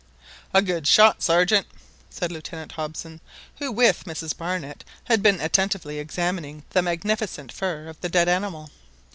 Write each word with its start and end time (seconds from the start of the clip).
"A 0.51 0.63
good 0.63 0.87
shot, 0.87 1.21
Sergeant," 1.21 1.67
said 2.09 2.31
Lieutenant 2.31 2.71
Hobson, 2.71 3.21
who 3.59 3.71
with 3.71 4.05
Mrs 4.05 4.35
Barnett 4.35 4.83
had 5.03 5.21
been 5.21 5.39
attentively 5.39 5.99
examining 5.99 6.63
the 6.71 6.81
magnificent 6.81 7.51
fur 7.51 7.87
of 7.87 8.01
the 8.01 8.09
dead 8.09 8.27
animal. 8.27 8.71